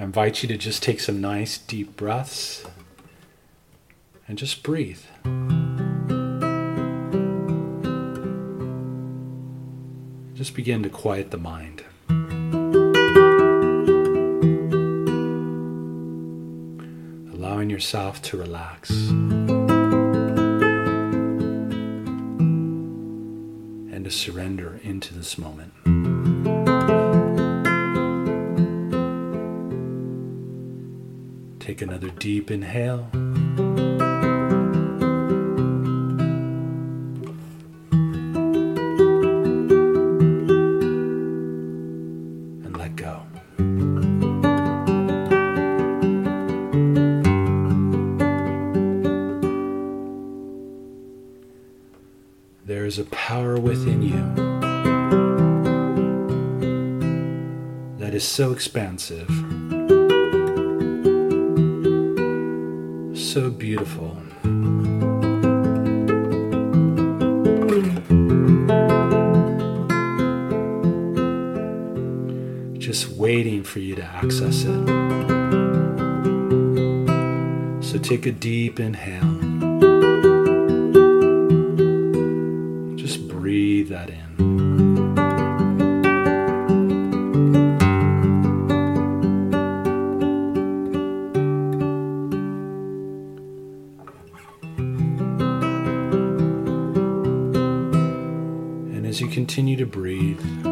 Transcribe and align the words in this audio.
I 0.00 0.04
invite 0.04 0.44
you 0.44 0.48
to 0.50 0.56
just 0.56 0.80
take 0.80 1.00
some 1.00 1.20
nice 1.20 1.58
deep 1.58 1.96
breaths 1.96 2.64
and 4.28 4.38
just 4.38 4.62
breathe. 4.62 5.00
Just 10.34 10.54
begin 10.54 10.84
to 10.84 10.88
quiet 10.88 11.32
the 11.32 11.36
mind. 11.38 11.82
Allowing 17.34 17.68
yourself 17.68 18.22
to 18.22 18.36
relax. 18.36 18.90
And 23.90 24.04
to 24.04 24.12
surrender 24.12 24.78
into 24.84 25.12
this 25.12 25.36
moment. 25.36 25.72
Take 31.58 31.82
another 31.82 32.08
deep 32.10 32.50
inhale. 32.50 33.08
And 42.64 42.76
let 42.76 42.96
go. 42.96 43.22
There 52.64 52.86
is 52.86 52.98
a 52.98 53.04
power 53.04 53.58
within 53.58 54.02
you 54.02 54.34
that 57.98 58.14
is 58.14 58.24
so 58.24 58.52
expansive. 58.52 59.28
So 63.32 63.50
beautiful. 63.50 64.16
Just 72.78 73.10
waiting 73.18 73.62
for 73.64 73.80
you 73.80 73.94
to 73.96 74.02
access 74.02 74.64
it. 74.64 74.86
So 77.84 77.98
take 77.98 78.24
a 78.24 78.32
deep 78.32 78.80
inhale. 78.80 79.34
Just 82.96 83.28
breathe 83.28 83.90
that 83.90 84.08
in. 84.08 84.57
As 99.18 99.22
you 99.22 99.28
continue 99.28 99.74
to 99.74 99.84
breathe, 99.84 100.40
I 100.64 100.68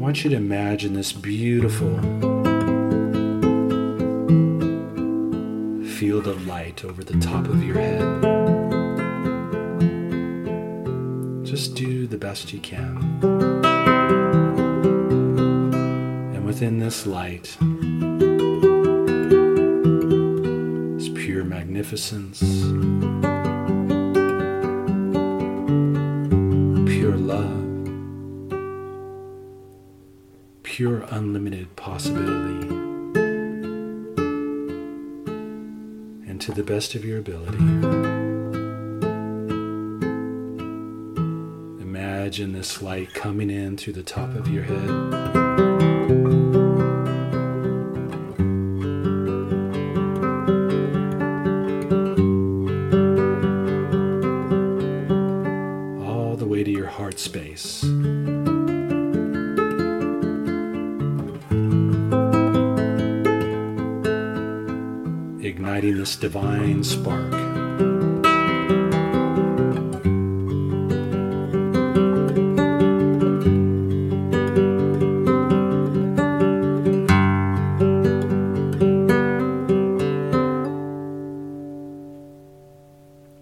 want 0.00 0.22
you 0.22 0.30
to 0.30 0.36
imagine 0.36 0.92
this 0.92 1.10
beautiful 1.10 1.96
field 5.98 6.28
of 6.28 6.46
light 6.46 6.84
over 6.84 7.02
the 7.02 7.18
top 7.18 7.48
of 7.48 7.64
your 7.64 7.74
head. 7.74 8.22
Just 11.44 11.74
do 11.74 12.06
the 12.06 12.16
best 12.16 12.52
you 12.52 12.60
can. 12.60 13.18
And 16.36 16.46
within 16.46 16.78
this 16.78 17.04
light 17.04 17.56
magnificence. 21.82 23.41
Pure 30.82 31.06
unlimited 31.12 31.76
possibility, 31.76 32.66
and 36.28 36.40
to 36.40 36.50
the 36.50 36.64
best 36.64 36.96
of 36.96 37.04
your 37.04 37.20
ability, 37.20 37.56
imagine 41.80 42.52
this 42.52 42.82
light 42.82 43.14
coming 43.14 43.48
in 43.48 43.76
through 43.76 43.92
the 43.92 44.02
top 44.02 44.34
of 44.34 44.48
your 44.48 44.64
head. 44.64 44.90
all 56.04 56.36
the 56.36 56.44
way 56.44 56.64
to 56.64 56.72
your 56.72 56.88
heart 56.88 57.20
space. 57.20 57.91
Igniting 65.72 65.96
this 65.96 66.16
divine 66.16 66.84
spark. 66.84 67.32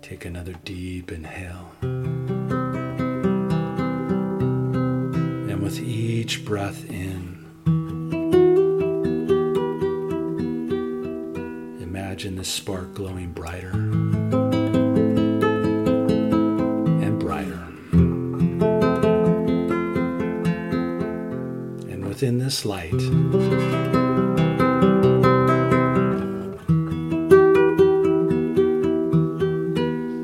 Take 0.00 0.24
another 0.24 0.54
deep 0.64 1.12
inhale. 1.12 1.72
And 5.50 5.62
with 5.62 5.78
each 5.78 6.46
breath 6.46 6.88
in, 6.88 7.33
imagine 12.14 12.36
the 12.36 12.44
spark 12.44 12.94
glowing 12.94 13.32
brighter 13.32 13.72
and 17.02 17.18
brighter. 17.18 17.66
And 21.90 22.04
within 22.06 22.38
this 22.38 22.64
light, 22.64 22.94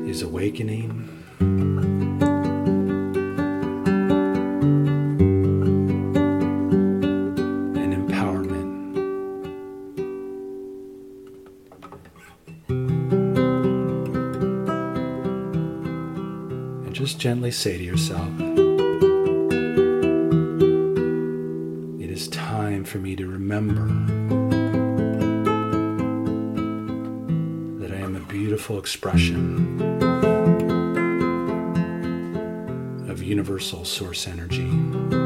is 0.09 0.21
awakening. 0.21 1.09
Just 17.01 17.17
gently 17.17 17.49
say 17.49 17.79
to 17.79 17.83
yourself, 17.83 18.29
It 21.99 22.11
is 22.11 22.27
time 22.27 22.83
for 22.83 22.99
me 22.99 23.15
to 23.15 23.25
remember 23.25 23.87
that 27.79 27.91
I 27.91 27.95
am 27.95 28.15
a 28.15 28.19
beautiful 28.31 28.77
expression 28.77 29.81
of 33.09 33.23
universal 33.23 33.83
source 33.83 34.27
energy. 34.27 35.20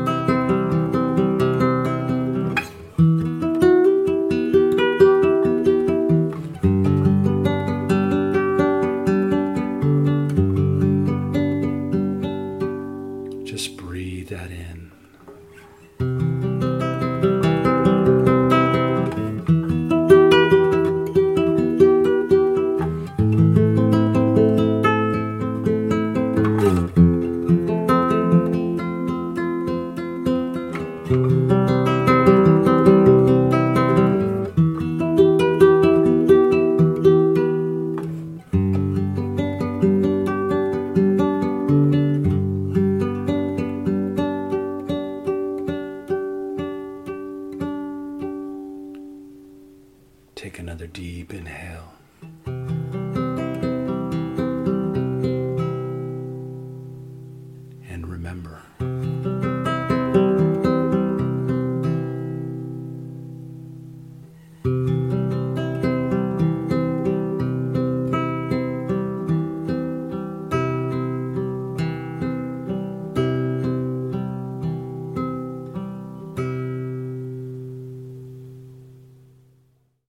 Take 50.35 50.59
another 50.59 50.85
deep 50.85 51.34
inhale. 51.34 51.93